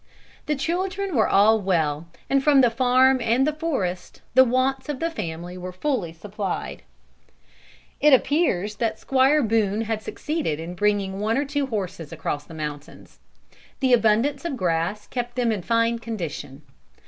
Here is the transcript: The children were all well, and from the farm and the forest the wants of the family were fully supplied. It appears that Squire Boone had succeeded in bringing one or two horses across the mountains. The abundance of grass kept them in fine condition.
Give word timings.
The 0.47 0.55
children 0.55 1.15
were 1.15 1.27
all 1.27 1.61
well, 1.61 2.07
and 2.27 2.43
from 2.43 2.61
the 2.61 2.71
farm 2.71 3.21
and 3.21 3.45
the 3.45 3.53
forest 3.53 4.23
the 4.33 4.43
wants 4.43 4.89
of 4.89 4.99
the 4.99 5.11
family 5.11 5.59
were 5.59 5.71
fully 5.71 6.11
supplied. 6.11 6.81
It 7.99 8.11
appears 8.11 8.77
that 8.77 8.97
Squire 8.97 9.43
Boone 9.43 9.81
had 9.81 10.01
succeeded 10.01 10.59
in 10.59 10.73
bringing 10.73 11.19
one 11.19 11.37
or 11.37 11.45
two 11.45 11.67
horses 11.67 12.11
across 12.11 12.45
the 12.45 12.55
mountains. 12.55 13.19
The 13.79 13.93
abundance 13.93 14.43
of 14.43 14.57
grass 14.57 15.05
kept 15.05 15.35
them 15.35 15.51
in 15.51 15.61
fine 15.61 15.99
condition. 15.99 16.63